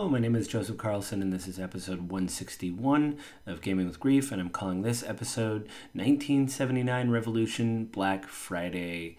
[0.00, 4.32] Hello, my name is Joseph Carlson, and this is episode 161 of Gaming with Grief,
[4.32, 9.18] and I'm calling this episode 1979 Revolution Black Friday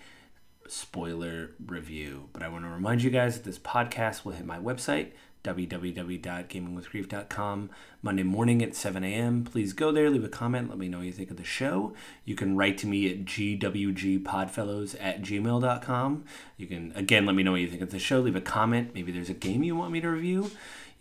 [0.67, 2.29] spoiler review.
[2.33, 5.11] But I want to remind you guys that this podcast will hit my website,
[5.43, 7.69] www.gamingwithgrief.com
[8.01, 9.43] Monday morning at 7 a.m.
[9.43, 11.93] Please go there, leave a comment, let me know what you think of the show.
[12.25, 16.25] You can write to me at gwgpodfellows at gmail.com.
[16.57, 18.91] You can, again, let me know what you think of the show, leave a comment.
[18.93, 20.51] Maybe there's a game you want me to review.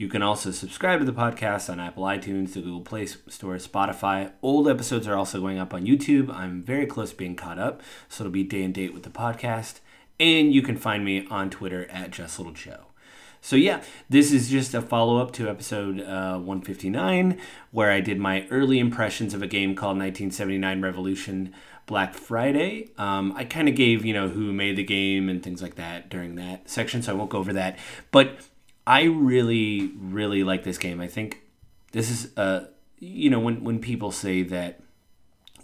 [0.00, 4.32] You can also subscribe to the podcast on Apple iTunes, the Google Play Store, Spotify.
[4.40, 6.34] Old episodes are also going up on YouTube.
[6.34, 9.10] I'm very close to being caught up, so it'll be day and date with the
[9.10, 9.80] podcast.
[10.18, 12.89] And you can find me on Twitter at Just Little Joe.
[13.40, 17.38] So yeah, this is just a follow up to episode uh, 159,
[17.70, 21.54] where I did my early impressions of a game called 1979 Revolution
[21.86, 22.90] Black Friday.
[22.98, 26.10] Um, I kind of gave you know who made the game and things like that
[26.10, 27.78] during that section, so I won't go over that.
[28.10, 28.38] But
[28.86, 31.00] I really, really like this game.
[31.00, 31.42] I think
[31.92, 32.66] this is uh,
[32.98, 34.80] you know when when people say that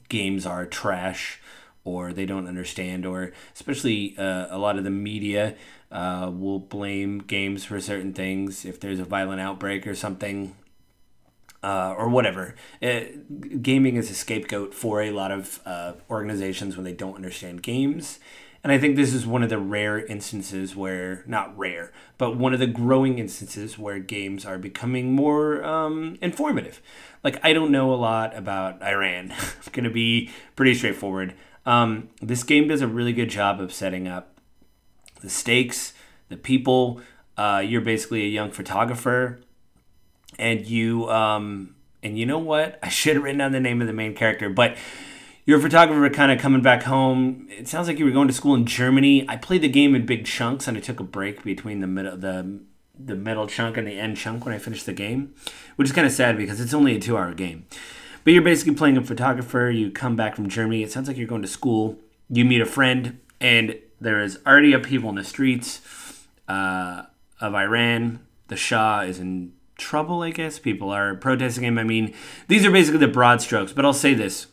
[0.09, 1.41] games are trash
[1.87, 5.55] or they don't understand, or especially uh, a lot of the media
[5.91, 10.55] uh, will blame games for certain things if there's a violent outbreak or something.
[11.63, 12.55] Uh, or whatever.
[12.81, 17.17] It, uh, gaming is a scapegoat for a lot of uh, organizations when they don't
[17.17, 18.21] understand games.
[18.67, 22.53] And I think this is one of the rare instances where, not rare, but one
[22.53, 26.83] of the growing instances where games are becoming more um, informative.
[27.23, 29.33] Like, I don't know a lot about Iran.
[29.59, 31.35] it's going to be pretty straightforward.
[31.67, 34.39] Um, this game does a really good job of setting up
[35.21, 35.93] the stakes,
[36.29, 37.01] the people.
[37.37, 39.41] Uh, you're basically a young photographer,
[40.39, 42.79] and you um, and you know what?
[42.83, 44.77] I should have written down the name of the main character, but
[45.45, 47.47] you're a photographer kind of coming back home.
[47.51, 49.29] It sounds like you were going to school in Germany.
[49.29, 52.17] I played the game in big chunks, and I took a break between the middle
[52.17, 52.61] the
[52.99, 55.35] the middle chunk and the end chunk when I finished the game,
[55.77, 57.67] which is kind of sad because it's only a two hour game.
[58.27, 59.71] But you're basically playing a photographer.
[59.71, 60.83] You come back from Germany.
[60.83, 61.97] It sounds like you're going to school.
[62.29, 67.03] You meet a friend, and there is already upheaval in the streets uh,
[67.41, 68.19] of Iran.
[68.49, 70.59] The Shah is in trouble, I guess.
[70.59, 71.79] People are protesting him.
[71.79, 72.15] I mean,
[72.49, 74.49] these are basically the broad strokes, but I'll say this.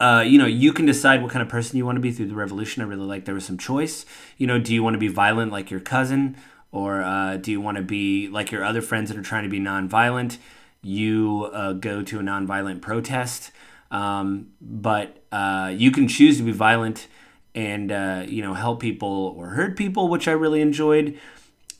[0.00, 2.28] Uh, you know, you can decide what kind of person you want to be through
[2.28, 2.82] the revolution.
[2.82, 4.06] I really like there was some choice.
[4.38, 6.38] You know, do you want to be violent like your cousin,
[6.72, 9.50] or uh, do you want to be like your other friends that are trying to
[9.50, 10.38] be nonviolent?
[10.84, 13.50] You uh, go to a nonviolent protest,
[13.90, 17.08] um, but uh, you can choose to be violent
[17.54, 21.18] and uh, you know help people or hurt people, which I really enjoyed.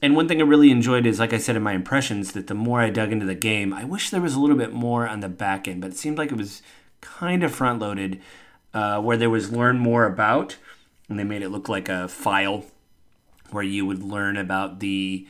[0.00, 2.54] And one thing I really enjoyed is, like I said in my impressions, that the
[2.54, 5.20] more I dug into the game, I wish there was a little bit more on
[5.20, 6.62] the back end, but it seemed like it was
[7.00, 8.20] kind of front loaded,
[8.74, 10.56] uh, where there was learn more about,
[11.08, 12.64] and they made it look like a file
[13.50, 15.26] where you would learn about the.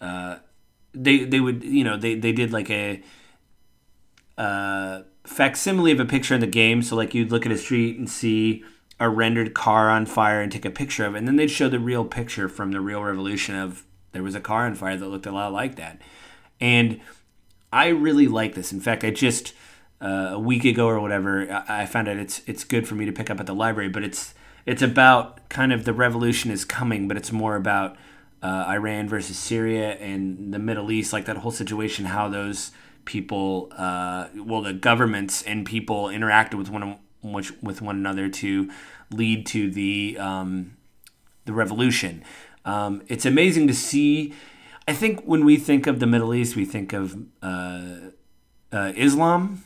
[0.00, 0.36] Uh,
[0.92, 3.02] they they would you know they they did like a
[4.38, 7.98] uh, facsimile of a picture in the game, so like you'd look at a street
[7.98, 8.64] and see
[8.98, 11.18] a rendered car on fire and take a picture of it.
[11.18, 14.40] And then they'd show the real picture from the real revolution of there was a
[14.40, 16.00] car on fire that looked a lot like that.
[16.60, 17.00] And
[17.72, 18.72] I really like this.
[18.72, 19.54] In fact, I just
[20.00, 23.06] uh, a week ago or whatever, I, I found out it's it's good for me
[23.06, 23.88] to pick up at the library.
[23.88, 24.34] But it's
[24.66, 27.96] it's about kind of the revolution is coming, but it's more about
[28.42, 32.70] uh, Iran versus Syria and the Middle East, like that whole situation, how those
[33.04, 38.70] people, uh, well, the governments and people interacted with one which, with one another to
[39.10, 40.76] lead to the um,
[41.44, 42.24] the revolution.
[42.64, 44.34] Um, it's amazing to see.
[44.88, 47.96] I think when we think of the Middle East, we think of uh,
[48.72, 49.64] uh, Islam,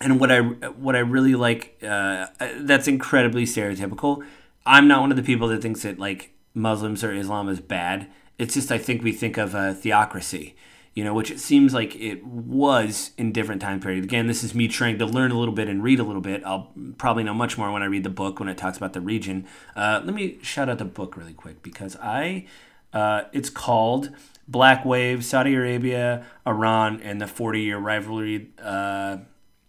[0.00, 1.78] and what I what I really like.
[1.82, 2.26] Uh,
[2.58, 4.24] that's incredibly stereotypical.
[4.64, 8.08] I'm not one of the people that thinks that like Muslims or Islam is bad.
[8.38, 10.56] It's just I think we think of a theocracy
[10.96, 14.06] you know, which it seems like it was in different time periods.
[14.06, 16.42] Again, this is me trying to learn a little bit and read a little bit.
[16.42, 19.02] I'll probably know much more when I read the book when it talks about the
[19.02, 19.46] region.
[19.76, 22.46] Uh, let me shout out the book really quick because I,
[22.94, 24.08] uh, it's called
[24.48, 29.18] Black Wave, Saudi Arabia, Iran, and the 40 year rivalry, uh,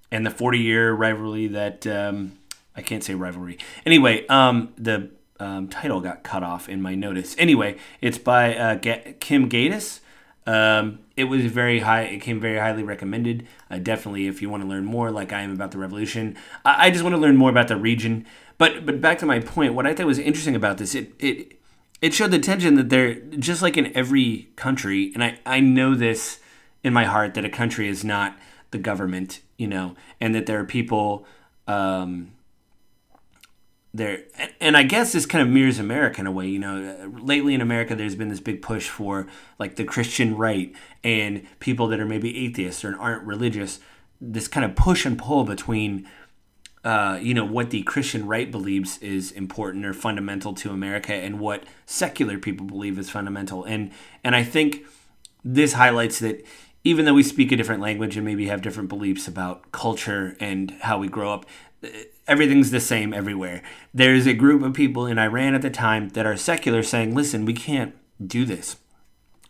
[0.10, 2.38] and the 40 year rivalry that, um,
[2.74, 3.57] I can't say rivalry.
[3.86, 7.36] Anyway, um, the um, title got cut off in my notice.
[7.38, 8.78] Anyway, it's by uh,
[9.19, 10.00] Kim Ghattas.
[10.48, 12.04] Um, it was very high.
[12.04, 13.45] It came very highly recommended.
[13.69, 16.88] Uh, definitely, if you want to learn more, like I am about the revolution, I,
[16.88, 18.25] I, just want to learn more about the region.
[18.57, 21.60] But but back to my point, what I thought was interesting about this, it it
[22.01, 25.95] it showed the tension that there, just like in every country, and I I know
[25.95, 26.39] this
[26.81, 28.38] in my heart that a country is not
[28.72, 31.25] the government, you know, and that there are people.
[31.68, 32.31] Um,
[33.98, 34.24] there
[34.60, 37.62] and i guess this kind of mirrors america in a way you know lately in
[37.62, 39.28] america there's been this big push for
[39.60, 40.74] like the christian right
[41.04, 43.80] and people that are maybe atheists or aren't religious
[44.20, 46.08] this kind of push and pull between
[46.84, 51.40] uh, you know what the christian right believes is important or fundamental to america and
[51.40, 53.64] what secular people believe is fundamental.
[53.64, 53.92] And
[54.24, 54.86] and i think
[55.44, 56.46] this highlights that
[56.84, 60.72] even though we speak a different language and maybe have different beliefs about culture and
[60.82, 61.46] how we grow up
[62.27, 63.62] everything's the same everywhere.
[63.94, 67.45] There's a group of people in Iran at the time that are secular saying, listen,
[67.45, 67.95] we can't
[68.25, 68.77] do this.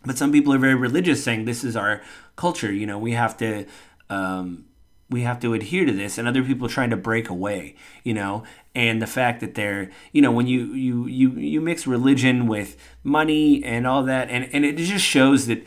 [0.05, 2.01] But some people are very religious saying this is our
[2.35, 2.71] culture.
[2.71, 3.65] You know, we have to.
[4.09, 4.65] Um,
[5.09, 8.43] we have to adhere to this and other people trying to break away you know
[8.75, 12.75] and the fact that they're you know when you you you you mix religion with
[13.03, 15.65] money and all that and and it just shows that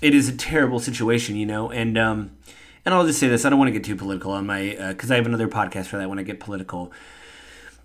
[0.00, 2.30] it is a terrible situation you know and um
[2.86, 5.10] and I'll just say this: I don't want to get too political on my because
[5.10, 6.92] uh, I have another podcast for that when I get political.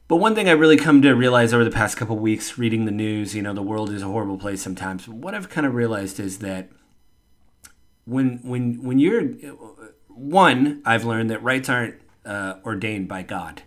[0.07, 2.92] But one thing I really come to realize over the past couple weeks, reading the
[2.92, 5.07] news, you know, the world is a horrible place sometimes.
[5.07, 6.69] What I've kind of realized is that
[8.06, 9.24] when when when you're
[10.07, 13.63] one, I've learned that rights aren't uh, ordained by God.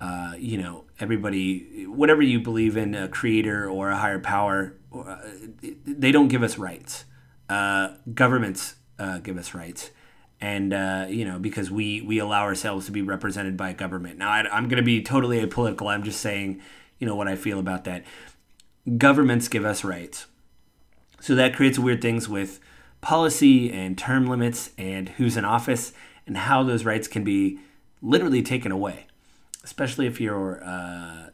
[0.00, 5.18] Uh, you know, everybody, whatever you believe in, a creator or a higher power, uh,
[5.84, 7.04] they don't give us rights.
[7.50, 9.90] Uh, governments uh, give us rights
[10.40, 14.18] and uh, you know because we we allow ourselves to be represented by government.
[14.18, 15.92] Now I, am going to be totally apolitical.
[15.92, 16.60] I'm just saying
[16.98, 18.04] you know what I feel about that.
[18.96, 20.26] Governments give us rights,
[21.20, 22.60] so that creates weird things with
[23.00, 25.92] policy and term limits and who's in office
[26.26, 27.58] and how those rights can be
[28.02, 29.06] literally taken away,
[29.64, 31.30] especially if you're uh,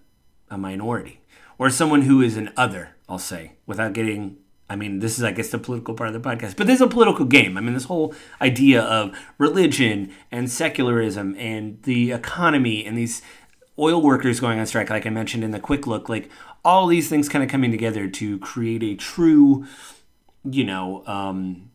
[0.50, 1.20] a minority
[1.58, 2.90] or someone who is an other.
[3.08, 4.36] I'll say without getting
[4.68, 6.80] I mean, this is, I guess, the political part of the podcast, but this is
[6.80, 7.56] a political game.
[7.56, 13.22] I mean, this whole idea of religion and secularism and the economy and these
[13.78, 16.28] oil workers going on strike, like I mentioned in the quick look, like
[16.64, 19.66] all these things kind of coming together to create a true,
[20.44, 21.70] you know, um,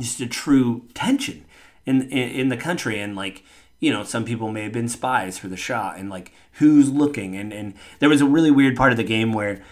[0.00, 1.44] just a true tension
[1.86, 2.98] in, in, in the country.
[2.98, 3.44] And like,
[3.78, 7.36] you know, some people may have been spies for the Shah and like who's looking.
[7.36, 9.62] And, and there was a really weird part of the game where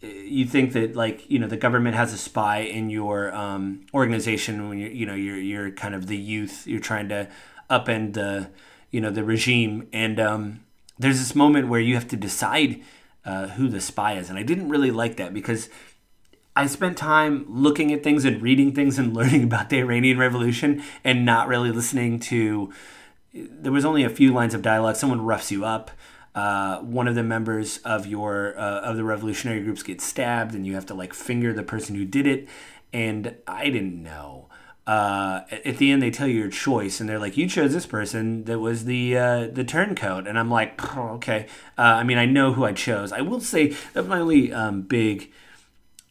[0.00, 4.68] you think that like you know the government has a spy in your um, organization
[4.68, 7.28] when you're you know you're you're kind of the youth you're trying to
[7.68, 8.50] upend the
[8.90, 9.88] you know the regime.
[9.92, 10.64] And um,
[10.98, 12.82] there's this moment where you have to decide
[13.24, 14.28] uh, who the spy is.
[14.28, 15.68] And I didn't really like that because
[16.56, 20.82] I spent time looking at things and reading things and learning about the Iranian Revolution
[21.04, 22.72] and not really listening to
[23.32, 24.96] there was only a few lines of dialogue.
[24.96, 25.92] Someone roughs you up
[26.34, 30.66] uh, one of the members of your uh, of the revolutionary groups gets stabbed and
[30.66, 32.48] you have to like finger the person who did it.
[32.92, 34.48] And i didn't know.
[34.86, 37.86] Uh, at the end they tell you your choice and they're like you chose this
[37.86, 40.26] person that was the uh, the turncoat.
[40.26, 41.46] And i'm like okay.
[41.76, 43.12] Uh, i mean i know who i chose.
[43.12, 45.32] I will say that my only um, big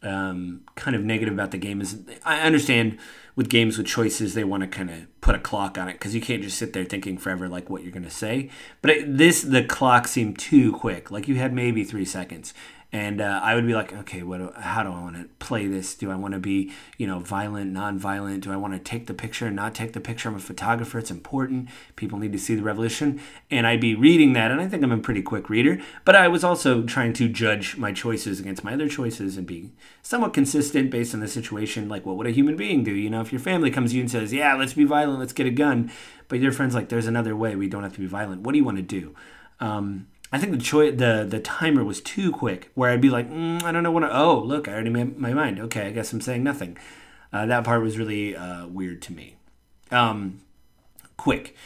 [0.02, 2.98] um, kind of negative about the game is i understand
[3.40, 6.14] with games with choices, they want to kind of put a clock on it because
[6.14, 8.50] you can't just sit there thinking forever like what you're going to say.
[8.82, 11.10] But it, this, the clock seemed too quick.
[11.10, 12.52] Like you had maybe three seconds
[12.92, 14.54] and uh, I would be like, okay, what?
[14.56, 15.94] how do I want to play this?
[15.94, 18.42] Do I want to be, you know, violent, non-violent?
[18.42, 20.28] Do I want to take the picture, and not take the picture?
[20.28, 21.68] I'm a photographer; it's important.
[21.94, 24.90] People need to see the revolution, and I'd be reading that, and I think I'm
[24.90, 25.80] a pretty quick reader.
[26.04, 29.70] But I was also trying to judge my choices against my other choices and be
[30.02, 31.88] somewhat consistent based on the situation.
[31.88, 32.92] Like, what would a human being do?
[32.92, 35.32] You know, if your family comes to you and says, "Yeah, let's be violent, let's
[35.32, 35.92] get a gun,"
[36.26, 37.54] but your friend's like, "There's another way.
[37.54, 39.14] We don't have to be violent." What do you want to do?
[39.60, 42.70] Um, I think the choice, the the timer was too quick.
[42.74, 44.00] Where I'd be like, mm, I don't know what.
[44.00, 45.58] To, oh, look, I already made my mind.
[45.58, 46.78] Okay, I guess I'm saying nothing.
[47.32, 49.36] Uh, that part was really uh, weird to me.
[49.90, 50.40] Um,
[51.16, 51.56] quick,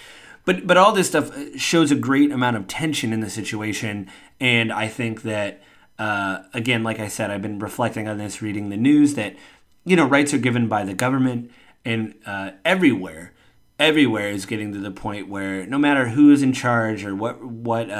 [0.46, 4.08] but but all this stuff uh, shows a great amount of tension in the situation,
[4.40, 5.62] and I think that
[5.98, 9.36] uh, again, like I said, I've been reflecting on this, reading the news that
[9.84, 11.50] you know rights are given by the government,
[11.84, 13.32] and uh, everywhere
[13.76, 17.42] everywhere is getting to the point where no matter who is in charge or what
[17.44, 17.90] what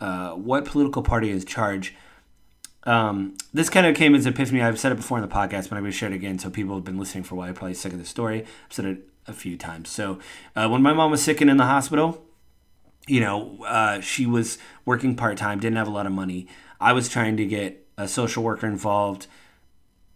[0.00, 1.94] uh, what political party is charged.
[2.84, 4.62] Um, this kind of came as an epiphany.
[4.62, 6.48] I've said it before in the podcast, but I'm going to share it again so
[6.48, 7.52] people have been listening for a while.
[7.52, 8.42] Probably sick of the story.
[8.42, 9.90] I've said it a few times.
[9.90, 10.18] So
[10.56, 12.24] uh, when my mom was sick and in the hospital,
[13.06, 16.46] you know, uh, she was working part time, didn't have a lot of money.
[16.80, 19.26] I was trying to get a social worker involved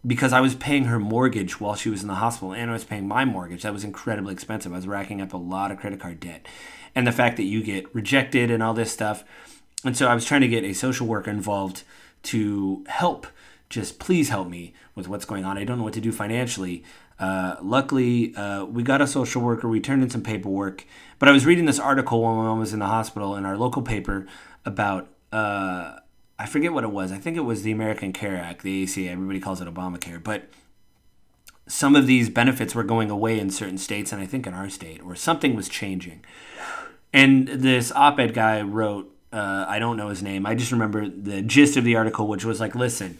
[0.05, 2.83] because I was paying her mortgage while she was in the hospital and I was
[2.83, 3.63] paying my mortgage.
[3.63, 4.73] That was incredibly expensive.
[4.73, 6.45] I was racking up a lot of credit card debt.
[6.95, 9.23] And the fact that you get rejected and all this stuff
[9.83, 11.83] and so I was trying to get a social worker involved
[12.23, 13.27] to help.
[13.69, 15.57] Just please help me with what's going on.
[15.57, 16.83] I don't know what to do financially.
[17.19, 19.67] Uh, luckily, uh, we got a social worker.
[19.67, 20.85] We turned in some paperwork.
[21.19, 23.57] But I was reading this article when my mom was in the hospital in our
[23.57, 24.27] local paper
[24.65, 25.99] about uh,
[26.37, 27.11] I forget what it was.
[27.11, 29.09] I think it was the American Care Act, the ACA.
[29.09, 30.49] Everybody calls it Obamacare, but
[31.67, 34.69] some of these benefits were going away in certain states, and I think in our
[34.69, 36.23] state, or something was changing.
[37.13, 40.45] And this op-ed guy wrote, uh, I don't know his name.
[40.45, 43.17] I just remember the gist of the article, which was like, listen,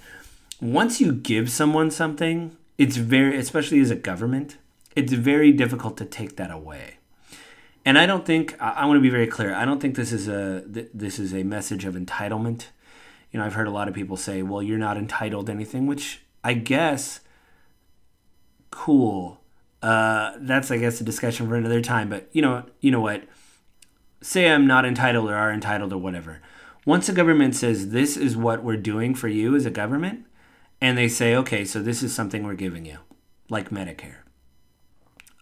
[0.62, 4.58] once you give someone something, it's very, especially as a government,
[4.96, 6.98] it's very difficult to take that away.
[7.86, 9.54] And I don't think I, I want to be very clear.
[9.54, 12.68] I don't think this is a th- this is a message of entitlement.
[13.32, 15.86] You know, I've heard a lot of people say, "Well, you're not entitled to anything,"
[15.86, 17.20] which I guess
[18.72, 19.42] cool.
[19.82, 22.10] Uh, that's I guess a discussion for another time.
[22.10, 23.24] But you know, you know what?
[24.24, 26.42] Say I'm not entitled or are entitled or whatever.
[26.86, 30.26] Once a government says this is what we're doing for you as a government,
[30.80, 33.00] and they say, okay, so this is something we're giving you,
[33.50, 34.20] like Medicare.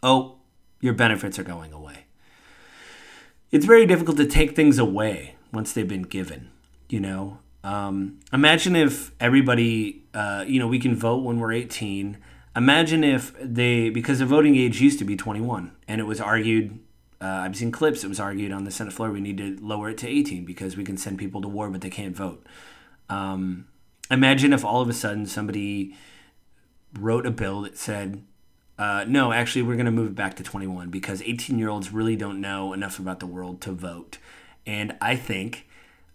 [0.01, 0.37] Oh,
[0.79, 2.05] your benefits are going away.
[3.51, 6.49] It's very difficult to take things away once they've been given.
[6.89, 12.17] You know, um, imagine if everybody, uh, you know, we can vote when we're 18
[12.55, 16.77] imagine if they because the voting age used to be 21 and it was argued
[17.21, 18.03] uh, i've seen clips.
[18.03, 20.75] It was argued on the senate floor we need to lower it to 18 because
[20.75, 22.45] we can send people to war but they can't vote.
[23.09, 23.67] Um,
[24.09, 25.95] imagine if all of a sudden somebody
[26.99, 28.23] wrote a bill that said
[28.77, 31.91] uh, no actually we're going to move it back to 21 because 18 year olds
[31.91, 34.17] really don't know enough about the world to vote.
[34.65, 35.67] And i think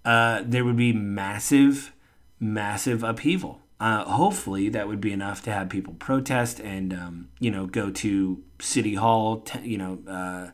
[0.04, 1.92] uh, there would be massive
[2.40, 3.60] massive upheaval.
[3.78, 7.90] Uh, hopefully that would be enough to have people protest and um, you know go
[7.90, 10.48] to city hall t- you know uh,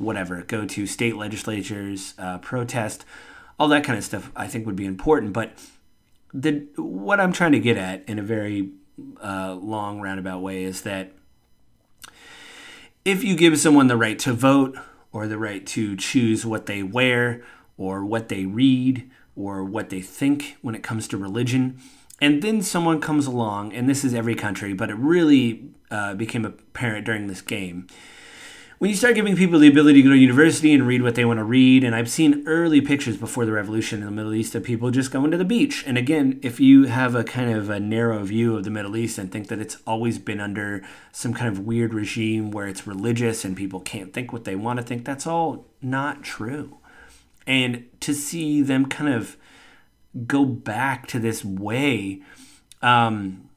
[0.00, 3.04] whatever go to state legislatures uh, protest
[3.58, 5.52] all that kind of stuff i think would be important but
[6.32, 8.70] the what i'm trying to get at in a very
[9.22, 11.12] uh, long roundabout way is that
[13.04, 14.76] if you give someone the right to vote
[15.12, 17.42] or the right to choose what they wear
[17.78, 21.80] or what they read or what they think when it comes to religion
[22.20, 26.44] and then someone comes along, and this is every country, but it really uh, became
[26.44, 27.86] apparent during this game.
[28.80, 31.26] When you start giving people the ability to go to university and read what they
[31.26, 34.54] want to read, and I've seen early pictures before the revolution in the Middle East
[34.54, 35.84] of people just going to the beach.
[35.86, 39.18] And again, if you have a kind of a narrow view of the Middle East
[39.18, 40.82] and think that it's always been under
[41.12, 44.78] some kind of weird regime where it's religious and people can't think what they want
[44.78, 46.78] to think, that's all not true.
[47.46, 49.36] And to see them kind of
[50.26, 52.22] go back to this way,
[52.80, 53.50] um,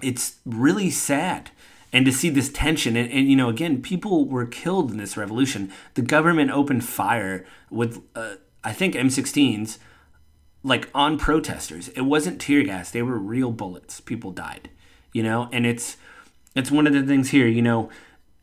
[0.00, 1.50] it's really sad.
[1.92, 5.16] And to see this tension, and, and, you know, again, people were killed in this
[5.16, 5.70] revolution.
[5.92, 9.78] The government opened fire with, uh, I think, M16s,
[10.62, 11.88] like on protesters.
[11.88, 14.00] It wasn't tear gas; they were real bullets.
[14.00, 14.70] People died,
[15.12, 15.48] you know.
[15.52, 15.96] And it's
[16.54, 17.90] it's one of the things here, you know.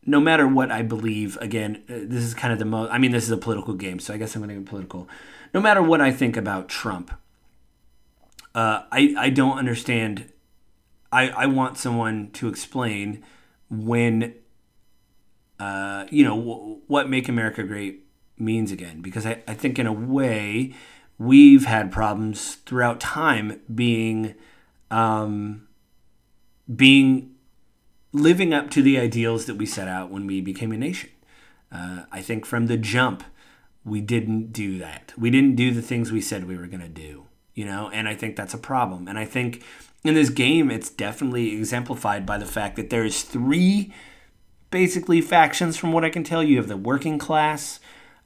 [0.06, 2.91] No matter what I believe, again, uh, this is kind of the most.
[2.91, 5.08] I mean, this is a political game, so I guess I'm going to get political.
[5.53, 7.12] No matter what I think about Trump,
[8.53, 10.32] uh, I I don't understand.
[11.12, 13.24] I I want someone to explain
[13.69, 14.35] when.
[15.59, 18.05] Uh, you know w- what "Make America Great"
[18.38, 20.73] means again, because I, I think in a way
[21.17, 24.35] we've had problems throughout time being
[24.89, 25.67] um,
[26.73, 27.35] being
[28.13, 31.09] living up to the ideals that we set out when we became a nation.
[31.71, 33.23] Uh, I think from the jump,
[33.83, 35.13] we didn't do that.
[35.17, 37.25] We didn't do the things we said we were going to do
[37.59, 39.09] you know, and I think that's a problem.
[39.09, 39.63] And I think
[40.03, 43.94] in this game, it's definitely exemplified by the fact that there is three
[44.72, 46.44] basically factions, from what I can tell.
[46.44, 47.79] You have the working class,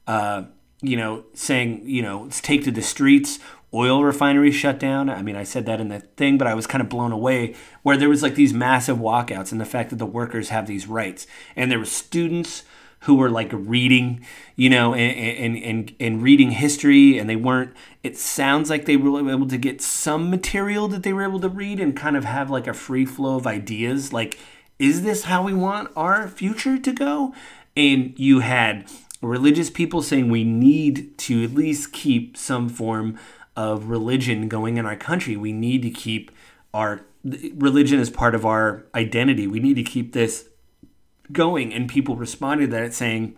[0.07, 0.43] uh,
[0.81, 3.39] you know, saying, you know, let's take to the streets.
[3.73, 5.09] Oil refineries shut down.
[5.09, 7.55] I mean, I said that in the thing, but I was kind of blown away
[7.81, 10.87] where there was like these massive walkouts and the fact that the workers have these
[10.87, 11.25] rights.
[11.55, 12.63] And there were students
[13.03, 17.73] who were like reading, you know, and, and, and, and reading history, and they weren't.
[18.01, 21.49] It sounds like they were able to get some material that they were able to
[21.49, 24.13] read and kind of have like a free flow of ideas.
[24.13, 24.39] Like,
[24.79, 27.33] is this how we want our future to go?
[27.75, 28.89] And you had
[29.21, 33.19] religious people saying we need to at least keep some form
[33.55, 35.35] of religion going in our country.
[35.35, 36.31] We need to keep
[36.73, 39.45] our religion as part of our identity.
[39.45, 40.47] We need to keep this
[41.31, 43.35] going and people responded to that saying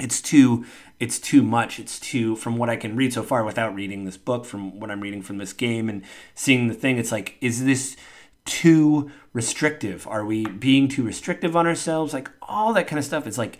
[0.00, 0.64] it's too
[0.98, 1.78] it's too much.
[1.78, 4.90] It's too from what i can read so far without reading this book from what
[4.90, 6.02] i'm reading from this game and
[6.34, 7.96] seeing the thing it's like is this
[8.44, 10.06] too restrictive?
[10.08, 12.12] Are we being too restrictive on ourselves?
[12.12, 13.26] Like all that kind of stuff.
[13.26, 13.58] It's like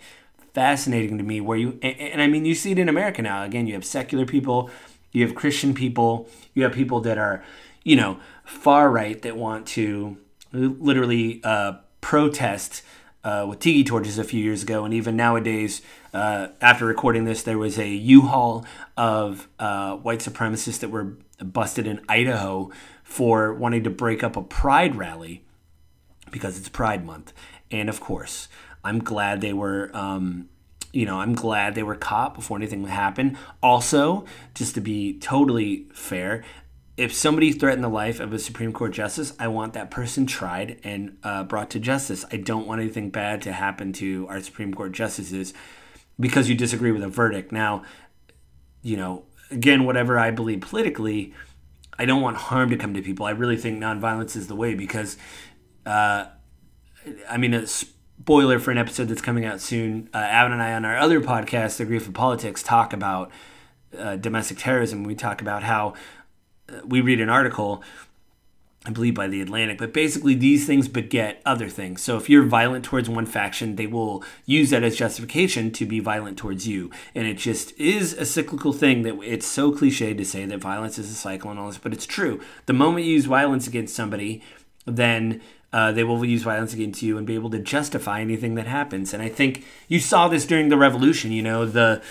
[0.53, 3.43] fascinating to me where you and, and i mean you see it in america now.
[3.43, 4.69] Again you have secular people
[5.13, 7.41] you have christian people you have people that are
[7.85, 10.17] you know far right that want to
[10.51, 12.81] literally uh, protest
[13.23, 15.81] uh, with tiki torches a few years ago, and even nowadays,
[16.13, 18.65] uh, after recording this, there was a U-Haul
[18.97, 22.71] of uh, white supremacists that were busted in Idaho
[23.03, 25.43] for wanting to break up a pride rally
[26.31, 27.33] because it's Pride Month,
[27.69, 28.47] and of course,
[28.83, 29.91] I'm glad they were.
[29.93, 30.49] Um,
[30.93, 33.37] you know, I'm glad they were caught before anything happened.
[33.63, 36.43] Also, just to be totally fair,
[36.97, 40.79] if somebody threatened the life of a Supreme Court justice, I want that person tried
[40.83, 42.25] and uh, brought to justice.
[42.31, 45.53] I don't want anything bad to happen to our Supreme Court justices
[46.19, 47.51] because you disagree with a verdict.
[47.51, 47.83] Now,
[48.81, 51.33] you know, again, whatever I believe politically,
[51.97, 53.25] I don't want harm to come to people.
[53.25, 55.17] I really think nonviolence is the way because,
[55.85, 56.25] uh,
[57.29, 60.09] I mean, a spoiler for an episode that's coming out soon.
[60.13, 63.31] Uh, Avin and I on our other podcast, The Grief of Politics, talk about
[63.97, 65.03] uh, domestic terrorism.
[65.03, 65.95] We talk about how
[66.85, 67.83] we read an article
[68.83, 72.01] I believe by the Atlantic, but basically these things beget other things.
[72.01, 75.99] So if you're violent towards one faction, they will use that as justification to be
[75.99, 76.89] violent towards you.
[77.13, 80.97] And it just is a cyclical thing that it's so cliche to say that violence
[80.97, 82.41] is a cycle and all this, but it's true.
[82.65, 84.41] The moment you use violence against somebody,
[84.85, 88.65] then uh, they will use violence against you and be able to justify anything that
[88.65, 89.13] happens.
[89.13, 91.31] And I think you saw this during the revolution.
[91.31, 92.01] You know the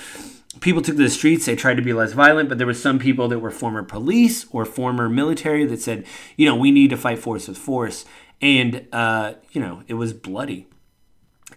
[0.59, 1.47] people took to the streets.
[1.47, 4.47] They tried to be less violent, but there were some people that were former police
[4.51, 6.05] or former military that said,
[6.37, 8.05] you know, we need to fight force with force.
[8.43, 10.67] And, uh, you know, it was bloody.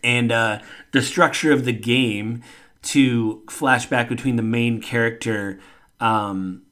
[0.04, 0.60] And uh,
[0.92, 2.44] the structure of the game
[2.84, 5.60] to flashback between the main character,
[6.00, 6.64] um,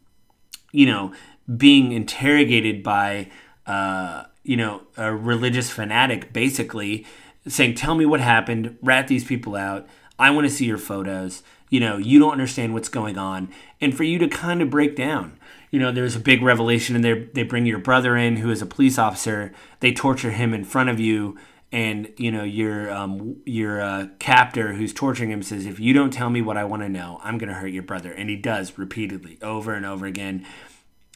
[0.72, 1.14] you know,
[1.58, 3.32] being interrogated by,
[3.66, 7.06] uh, you know, a religious fanatic, basically
[7.48, 9.88] saying, tell me what happened, rat these people out.
[10.22, 13.50] I want to see your photos you know, you don't understand what's going on.
[13.80, 15.40] And for you to kind of break down,
[15.72, 18.62] you know, there's a big revelation and they they bring your brother in who is
[18.62, 19.54] a police officer.
[19.80, 21.40] They torture him in front of you.
[21.74, 26.12] And you know your um, your uh, captor who's torturing him says, "If you don't
[26.12, 28.78] tell me what I want to know, I'm gonna hurt your brother." And he does
[28.78, 30.46] repeatedly, over and over again.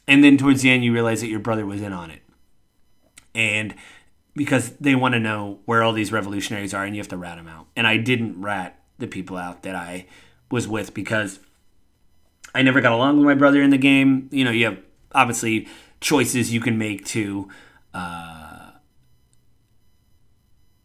[0.08, 2.22] And then towards the end, you realize that your brother was in on it,
[3.34, 3.74] and
[4.34, 7.36] because they want to know where all these revolutionaries are, and you have to rat
[7.36, 7.66] them out.
[7.76, 10.06] And I didn't rat the people out that I
[10.50, 11.40] was with because
[12.54, 14.28] I never got along with my brother in the game.
[14.32, 14.78] You know, you have
[15.12, 15.68] obviously
[16.00, 17.48] choices you can make to,
[17.92, 18.70] uh,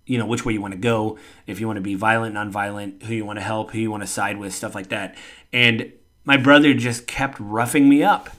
[0.06, 1.18] you know, which way you want to go.
[1.48, 4.04] If you want to be violent, nonviolent, who you want to help, who you want
[4.04, 5.16] to side with, stuff like that.
[5.54, 5.94] And
[6.26, 8.30] my brother just kept roughing me up.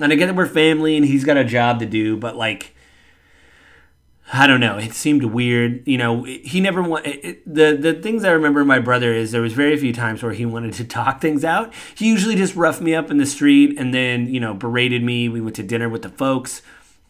[0.00, 2.75] And I get that we're family and he's got a job to do, but like,
[4.32, 4.76] I don't know.
[4.76, 5.86] It seemed weird.
[5.86, 9.52] You know, he never want the the things I remember my brother is there was
[9.52, 11.72] very few times where he wanted to talk things out.
[11.94, 15.28] He usually just roughed me up in the street and then you know berated me.
[15.28, 16.62] We went to dinner with the folks.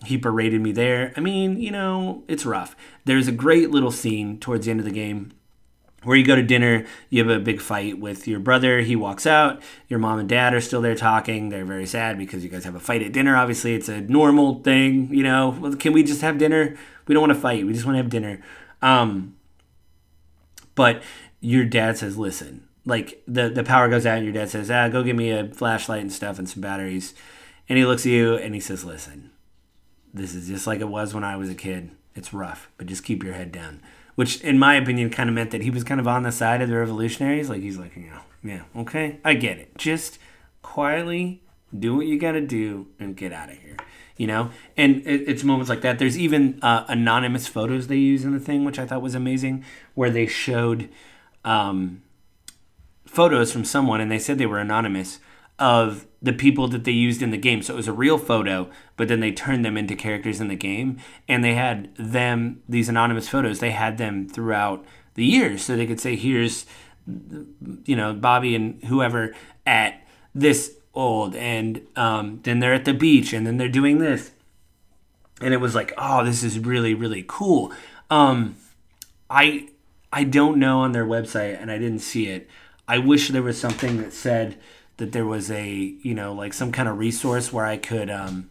[0.04, 1.14] He berated me there.
[1.16, 2.76] I mean, you know, it's rough.
[3.06, 5.32] There's a great little scene towards the end of the game
[6.02, 8.80] where you go to dinner, you have a big fight with your brother.
[8.80, 9.60] He walks out.
[9.88, 11.48] Your mom and dad are still there talking.
[11.48, 13.36] They're very sad because you guys have a fight at dinner.
[13.36, 15.12] Obviously, it's a normal thing.
[15.12, 16.76] You know, can we just have dinner?
[17.06, 17.66] We don't want to fight.
[17.66, 18.40] We just want to have dinner.
[18.82, 19.36] Um,
[20.74, 21.02] but
[21.40, 24.88] your dad says, listen, like the, the power goes out and your dad says, ah,
[24.88, 27.14] go get me a flashlight and stuff and some batteries.
[27.68, 29.30] And he looks at you and he says, listen,
[30.14, 31.90] this is just like it was when I was a kid.
[32.14, 33.82] It's rough, but just keep your head down.
[34.16, 36.60] Which, in my opinion, kind of meant that he was kind of on the side
[36.60, 37.48] of the revolutionaries.
[37.48, 39.76] Like, he's like, you know, yeah, okay, I get it.
[39.78, 40.18] Just
[40.62, 41.42] quietly
[41.78, 43.76] do what you got to do and get out of here
[44.16, 48.24] you know and it, it's moments like that there's even uh, anonymous photos they use
[48.24, 50.88] in the thing which i thought was amazing where they showed
[51.44, 52.02] um,
[53.04, 55.20] photos from someone and they said they were anonymous
[55.58, 57.62] of the people that they used in the game.
[57.62, 60.56] So it was a real photo but then they turned them into characters in the
[60.56, 60.98] game.
[61.28, 64.84] And they had them these anonymous photos they had them throughout
[65.14, 65.64] the years.
[65.64, 66.66] So they could say here's
[67.84, 69.32] you know bobby and whoever
[69.64, 70.02] at
[70.34, 74.32] this old and um, then they're at the beach and then they're doing this.
[75.40, 77.72] And it was like oh this is really really cool.
[78.10, 78.56] Um,
[79.28, 79.68] i
[80.12, 82.48] i don't know on their website and i didn't see it.
[82.88, 84.56] I wish there was something that said
[84.98, 85.68] that there was a
[86.02, 88.48] you know like some kind of resource where i could um,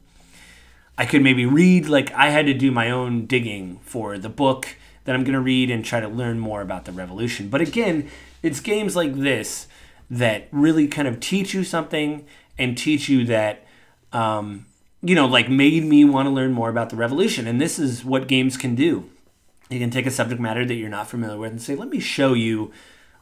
[0.98, 4.76] i could maybe read like i had to do my own digging for the book
[5.06, 8.10] that i'm going to read and try to learn more about the revolution but again
[8.42, 9.68] it's games like this
[10.10, 12.26] that really kind of teach you something
[12.58, 13.66] and teach you that,
[14.14, 14.66] um,
[15.02, 17.48] you know, like made me want to learn more about the revolution.
[17.48, 19.10] And this is what games can do.
[19.70, 22.00] You can take a subject matter that you're not familiar with and say, let me
[22.00, 22.72] show you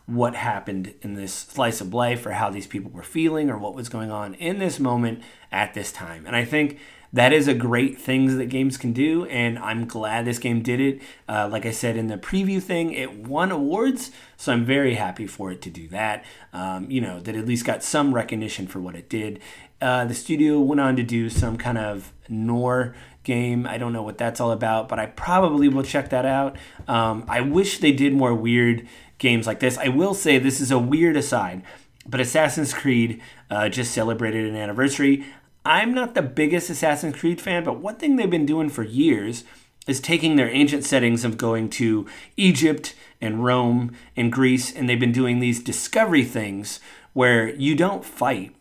[0.05, 3.73] what happened in this slice of life or how these people were feeling or what
[3.73, 6.25] was going on in this moment at this time.
[6.25, 6.77] And I think
[7.13, 10.81] that is a great thing that games can do, and I'm glad this game did
[10.81, 10.99] it.
[11.29, 15.27] Uh, like I said in the preview thing, it won awards, so I'm very happy
[15.27, 16.25] for it to do that.
[16.53, 19.39] Um, you know, that at least got some recognition for what it did.
[19.79, 23.67] Uh, the studio went on to do some kind of Noir game.
[23.67, 26.57] I don't know what that's all about, but I probably will check that out.
[26.87, 28.87] Um, I wish they did more weird
[29.23, 29.79] games like this.
[29.79, 31.63] I will say this is a weird aside,
[32.05, 35.25] but Assassin's Creed uh, just celebrated an anniversary.
[35.65, 39.45] I'm not the biggest Assassin's Creed fan, but one thing they've been doing for years
[39.88, 42.05] is taking their ancient settings of going to
[42.36, 46.81] Egypt and Rome and Greece, and they've been doing these discovery things
[47.13, 48.53] where you don't fight.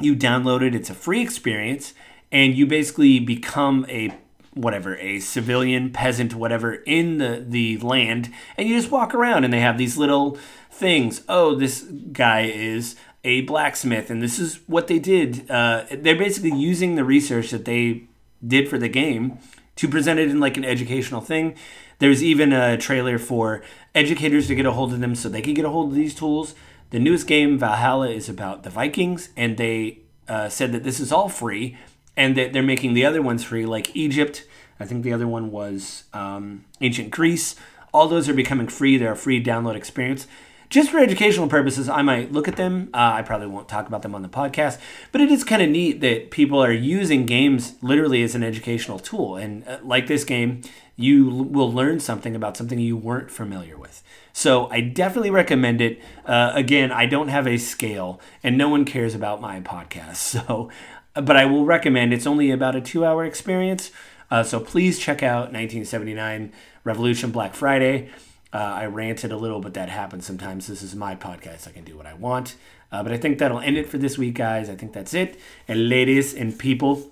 [0.00, 1.94] You download it, it's a free experience,
[2.30, 4.16] and you basically become a
[4.54, 9.52] whatever a civilian peasant whatever in the the land and you just walk around and
[9.52, 10.36] they have these little
[10.70, 11.22] things.
[11.28, 15.48] Oh this guy is a blacksmith and this is what they did.
[15.50, 18.04] Uh, they're basically using the research that they
[18.46, 19.38] did for the game
[19.76, 21.54] to present it in like an educational thing.
[21.98, 23.62] There's even a trailer for
[23.94, 26.14] educators to get a hold of them so they can get a hold of these
[26.14, 26.54] tools.
[26.90, 31.12] The newest game valhalla is about the vikings and they uh, said that this is
[31.12, 31.76] all free
[32.16, 34.46] and that they're making the other ones free, like Egypt.
[34.78, 37.56] I think the other one was um, ancient Greece.
[37.92, 38.96] All those are becoming free.
[38.96, 40.26] They're a free download experience.
[40.70, 42.90] Just for educational purposes, I might look at them.
[42.94, 44.78] Uh, I probably won't talk about them on the podcast,
[45.10, 49.00] but it is kind of neat that people are using games literally as an educational
[49.00, 49.34] tool.
[49.34, 50.62] And uh, like this game,
[50.94, 54.04] you will learn something about something you weren't familiar with.
[54.32, 56.00] So I definitely recommend it.
[56.24, 60.16] Uh, again, I don't have a scale, and no one cares about my podcast.
[60.46, 60.70] So
[61.14, 63.90] but I will recommend it's only about a two hour experience.
[64.30, 66.52] Uh, so please check out 1979
[66.84, 68.10] Revolution Black Friday.
[68.52, 70.66] Uh, I ranted a little, but that happens sometimes.
[70.66, 71.68] This is my podcast.
[71.68, 72.56] I can do what I want.
[72.92, 74.68] Uh, but I think that'll end it for this week, guys.
[74.68, 75.38] I think that's it.
[75.68, 77.08] And ladies and people.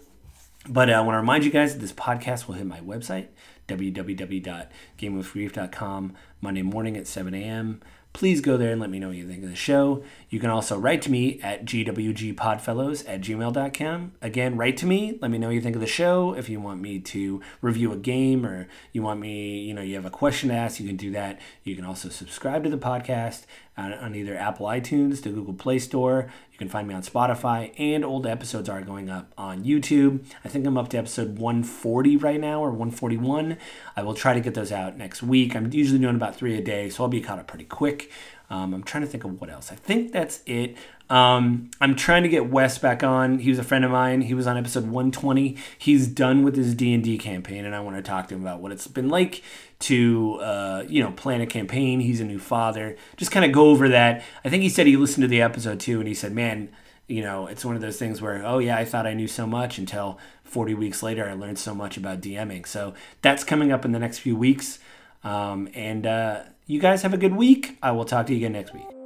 [0.69, 3.29] But I want to remind you guys that this podcast will hit my website,
[3.69, 7.81] www.gamewithgrief.com, Monday morning at 7 a.m
[8.13, 10.03] please go there and let me know what you think of the show.
[10.29, 14.13] You can also write to me at gwgpodfellows at gmail.com.
[14.21, 15.19] Again, write to me.
[15.21, 16.35] Let me know what you think of the show.
[16.35, 19.95] If you want me to review a game or you want me, you know, you
[19.95, 21.41] have a question to ask, you can do that.
[21.65, 23.45] You can also subscribe to the podcast
[23.79, 26.31] on, either Apple iTunes, the Google Play Store.
[26.53, 30.25] You can find me on Spotify, and old episodes are going up on YouTube.
[30.45, 33.57] I think I'm up to episode 140 right now or 141.
[33.97, 35.55] I will try to get those out next week.
[35.55, 38.11] I'm usually doing about three a day, so I'll be caught up pretty quick.
[38.51, 39.71] Um, I'm trying to think of what else.
[39.71, 40.77] I think that's it.
[41.11, 43.39] Um, I'm trying to get Wes back on.
[43.39, 44.23] He was a friend of mine.
[44.23, 45.57] He was on episode 120.
[45.79, 48.73] He's done with his D&D campaign, and I want to talk to him about what
[48.73, 49.43] it's been like
[49.81, 52.01] to, uh, you know, plan a campaign.
[52.01, 52.97] He's a new father.
[53.17, 54.23] Just kind of go over that.
[54.45, 56.71] I think he said he listened to the episode too, and he said, man,
[57.07, 59.47] you know, it's one of those things where, oh yeah, I thought I knew so
[59.47, 62.67] much until 40 weeks later I learned so much about DMing.
[62.67, 64.79] So that's coming up in the next few weeks.
[65.25, 67.79] Um, and uh, you guys have a good week.
[67.83, 68.98] I will talk to you again next week.